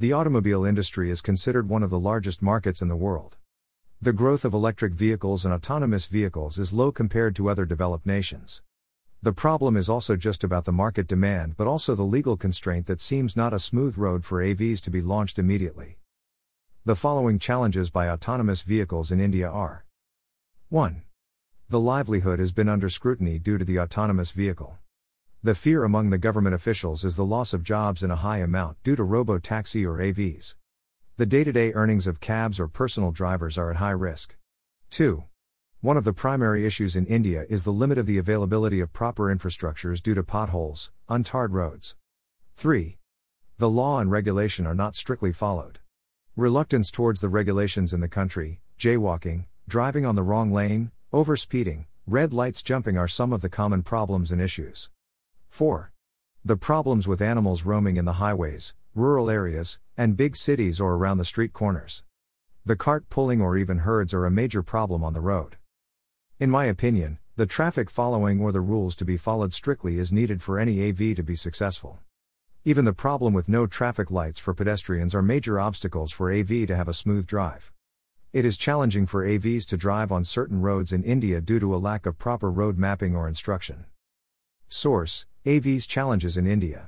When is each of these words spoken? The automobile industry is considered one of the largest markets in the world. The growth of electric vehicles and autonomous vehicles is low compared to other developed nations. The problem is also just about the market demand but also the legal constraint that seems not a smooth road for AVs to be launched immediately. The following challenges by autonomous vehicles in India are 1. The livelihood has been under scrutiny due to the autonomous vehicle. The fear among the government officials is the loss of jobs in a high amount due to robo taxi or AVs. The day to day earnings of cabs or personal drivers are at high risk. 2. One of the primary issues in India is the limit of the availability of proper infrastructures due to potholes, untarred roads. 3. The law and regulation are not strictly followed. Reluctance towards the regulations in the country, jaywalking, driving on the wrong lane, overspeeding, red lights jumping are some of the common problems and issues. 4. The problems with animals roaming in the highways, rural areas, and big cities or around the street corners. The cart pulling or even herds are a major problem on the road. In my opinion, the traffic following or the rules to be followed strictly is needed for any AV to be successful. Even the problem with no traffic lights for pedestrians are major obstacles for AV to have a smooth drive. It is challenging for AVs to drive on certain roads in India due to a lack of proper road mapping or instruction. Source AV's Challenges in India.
The 0.00 0.12
automobile 0.12 0.64
industry 0.64 1.10
is 1.10 1.20
considered 1.20 1.68
one 1.68 1.82
of 1.82 1.90
the 1.90 1.98
largest 1.98 2.40
markets 2.40 2.80
in 2.80 2.86
the 2.86 2.94
world. 2.94 3.36
The 4.00 4.12
growth 4.12 4.44
of 4.44 4.54
electric 4.54 4.92
vehicles 4.92 5.44
and 5.44 5.52
autonomous 5.52 6.06
vehicles 6.06 6.56
is 6.56 6.72
low 6.72 6.92
compared 6.92 7.34
to 7.34 7.48
other 7.48 7.64
developed 7.64 8.06
nations. 8.06 8.62
The 9.22 9.32
problem 9.32 9.76
is 9.76 9.88
also 9.88 10.14
just 10.14 10.44
about 10.44 10.66
the 10.66 10.72
market 10.72 11.08
demand 11.08 11.56
but 11.56 11.66
also 11.66 11.96
the 11.96 12.04
legal 12.04 12.36
constraint 12.36 12.86
that 12.86 13.00
seems 13.00 13.34
not 13.34 13.52
a 13.52 13.58
smooth 13.58 13.98
road 13.98 14.24
for 14.24 14.40
AVs 14.40 14.80
to 14.82 14.90
be 14.92 15.00
launched 15.00 15.36
immediately. 15.36 15.98
The 16.84 16.94
following 16.94 17.40
challenges 17.40 17.90
by 17.90 18.08
autonomous 18.08 18.62
vehicles 18.62 19.10
in 19.10 19.18
India 19.18 19.50
are 19.50 19.84
1. 20.68 21.02
The 21.70 21.80
livelihood 21.80 22.38
has 22.38 22.52
been 22.52 22.68
under 22.68 22.88
scrutiny 22.88 23.40
due 23.40 23.58
to 23.58 23.64
the 23.64 23.80
autonomous 23.80 24.30
vehicle. 24.30 24.78
The 25.40 25.54
fear 25.54 25.84
among 25.84 26.10
the 26.10 26.18
government 26.18 26.56
officials 26.56 27.04
is 27.04 27.14
the 27.14 27.24
loss 27.24 27.54
of 27.54 27.62
jobs 27.62 28.02
in 28.02 28.10
a 28.10 28.16
high 28.16 28.38
amount 28.38 28.82
due 28.82 28.96
to 28.96 29.04
robo 29.04 29.38
taxi 29.38 29.86
or 29.86 29.98
AVs. 29.98 30.56
The 31.16 31.26
day 31.26 31.44
to 31.44 31.52
day 31.52 31.72
earnings 31.74 32.08
of 32.08 32.18
cabs 32.18 32.58
or 32.58 32.66
personal 32.66 33.12
drivers 33.12 33.56
are 33.56 33.70
at 33.70 33.76
high 33.76 33.92
risk. 33.92 34.34
2. 34.90 35.22
One 35.80 35.96
of 35.96 36.02
the 36.02 36.12
primary 36.12 36.66
issues 36.66 36.96
in 36.96 37.06
India 37.06 37.46
is 37.48 37.62
the 37.62 37.70
limit 37.70 37.98
of 37.98 38.06
the 38.06 38.18
availability 38.18 38.80
of 38.80 38.92
proper 38.92 39.32
infrastructures 39.32 40.02
due 40.02 40.14
to 40.14 40.24
potholes, 40.24 40.90
untarred 41.08 41.52
roads. 41.52 41.94
3. 42.56 42.98
The 43.58 43.70
law 43.70 44.00
and 44.00 44.10
regulation 44.10 44.66
are 44.66 44.74
not 44.74 44.96
strictly 44.96 45.32
followed. 45.32 45.78
Reluctance 46.34 46.90
towards 46.90 47.20
the 47.20 47.28
regulations 47.28 47.94
in 47.94 48.00
the 48.00 48.08
country, 48.08 48.60
jaywalking, 48.76 49.44
driving 49.68 50.04
on 50.04 50.16
the 50.16 50.24
wrong 50.24 50.52
lane, 50.52 50.90
overspeeding, 51.12 51.86
red 52.08 52.34
lights 52.34 52.60
jumping 52.60 52.98
are 52.98 53.06
some 53.06 53.32
of 53.32 53.40
the 53.40 53.48
common 53.48 53.84
problems 53.84 54.32
and 54.32 54.42
issues. 54.42 54.90
4. 55.48 55.92
The 56.44 56.56
problems 56.56 57.08
with 57.08 57.20
animals 57.20 57.64
roaming 57.64 57.96
in 57.96 58.04
the 58.04 58.14
highways, 58.14 58.74
rural 58.94 59.30
areas, 59.30 59.78
and 59.96 60.16
big 60.16 60.36
cities 60.36 60.80
or 60.80 60.94
around 60.94 61.18
the 61.18 61.24
street 61.24 61.52
corners. 61.52 62.02
The 62.64 62.76
cart 62.76 63.08
pulling 63.08 63.40
or 63.40 63.56
even 63.56 63.78
herds 63.78 64.12
are 64.12 64.26
a 64.26 64.30
major 64.30 64.62
problem 64.62 65.02
on 65.02 65.14
the 65.14 65.20
road. 65.20 65.56
In 66.38 66.50
my 66.50 66.66
opinion, 66.66 67.18
the 67.36 67.46
traffic 67.46 67.90
following 67.90 68.40
or 68.40 68.52
the 68.52 68.60
rules 68.60 68.94
to 68.96 69.04
be 69.04 69.16
followed 69.16 69.52
strictly 69.52 69.98
is 69.98 70.12
needed 70.12 70.42
for 70.42 70.58
any 70.58 70.88
AV 70.88 71.16
to 71.16 71.22
be 71.22 71.34
successful. 71.34 71.98
Even 72.64 72.84
the 72.84 72.92
problem 72.92 73.32
with 73.32 73.48
no 73.48 73.66
traffic 73.66 74.10
lights 74.10 74.38
for 74.38 74.52
pedestrians 74.52 75.14
are 75.14 75.22
major 75.22 75.58
obstacles 75.58 76.12
for 76.12 76.32
AV 76.32 76.66
to 76.66 76.76
have 76.76 76.88
a 76.88 76.94
smooth 76.94 77.26
drive. 77.26 77.72
It 78.32 78.44
is 78.44 78.58
challenging 78.58 79.06
for 79.06 79.24
AVs 79.24 79.64
to 79.66 79.76
drive 79.76 80.12
on 80.12 80.24
certain 80.24 80.60
roads 80.60 80.92
in 80.92 81.02
India 81.02 81.40
due 81.40 81.58
to 81.60 81.74
a 81.74 81.78
lack 81.78 82.04
of 82.04 82.18
proper 82.18 82.50
road 82.50 82.76
mapping 82.76 83.16
or 83.16 83.26
instruction. 83.26 83.86
Source 84.68 85.24
AV's 85.48 85.86
Challenges 85.86 86.36
in 86.36 86.46
India. 86.46 86.84